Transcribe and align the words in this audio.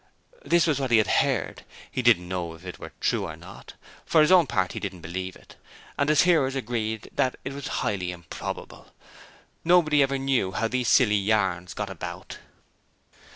This 0.43 0.65
was 0.65 0.79
what 0.79 0.89
he 0.89 0.97
had 0.97 1.05
heard 1.05 1.63
he 1.91 2.01
didn't 2.01 2.27
know 2.27 2.55
if 2.55 2.65
it 2.65 2.79
were 2.79 2.91
true 3.01 3.25
or 3.27 3.35
not. 3.37 3.73
For 4.03 4.21
his 4.21 4.31
own 4.31 4.47
part 4.47 4.71
he 4.71 4.79
didn't 4.79 5.01
believe 5.01 5.35
it, 5.35 5.57
and 5.95 6.09
his 6.09 6.23
hearers 6.23 6.55
agreed 6.55 7.11
that 7.13 7.35
it 7.45 7.53
was 7.53 7.67
highly 7.67 8.09
improbable. 8.11 8.87
Nobody 9.63 10.01
ever 10.01 10.17
knew 10.17 10.53
how 10.53 10.67
these 10.67 10.87
silly 10.87 11.17
yarns 11.17 11.75
got 11.75 11.91
about. 11.91 12.39